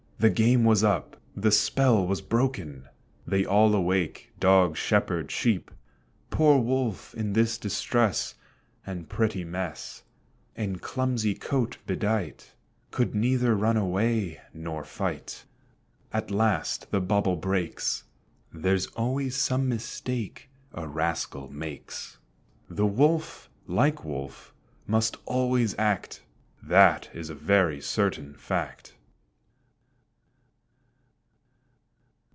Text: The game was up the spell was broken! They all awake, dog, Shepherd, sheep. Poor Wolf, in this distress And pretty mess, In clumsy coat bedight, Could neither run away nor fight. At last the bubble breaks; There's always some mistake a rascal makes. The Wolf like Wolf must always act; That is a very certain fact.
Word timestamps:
The 0.21 0.29
game 0.29 0.65
was 0.65 0.83
up 0.83 1.19
the 1.35 1.51
spell 1.51 2.05
was 2.05 2.21
broken! 2.21 2.87
They 3.25 3.43
all 3.43 3.73
awake, 3.73 4.31
dog, 4.39 4.77
Shepherd, 4.77 5.31
sheep. 5.31 5.71
Poor 6.29 6.59
Wolf, 6.59 7.15
in 7.15 7.33
this 7.33 7.57
distress 7.57 8.35
And 8.85 9.09
pretty 9.09 9.43
mess, 9.43 10.03
In 10.55 10.77
clumsy 10.77 11.33
coat 11.33 11.79
bedight, 11.87 12.53
Could 12.91 13.15
neither 13.15 13.55
run 13.55 13.77
away 13.77 14.39
nor 14.53 14.83
fight. 14.83 15.45
At 16.13 16.29
last 16.29 16.91
the 16.91 17.01
bubble 17.01 17.35
breaks; 17.35 18.03
There's 18.53 18.85
always 18.95 19.35
some 19.35 19.67
mistake 19.67 20.51
a 20.71 20.87
rascal 20.87 21.47
makes. 21.49 22.19
The 22.69 22.85
Wolf 22.85 23.49
like 23.65 24.05
Wolf 24.05 24.53
must 24.85 25.17
always 25.25 25.73
act; 25.79 26.21
That 26.61 27.09
is 27.11 27.31
a 27.31 27.33
very 27.33 27.81
certain 27.81 28.35
fact. 28.35 28.93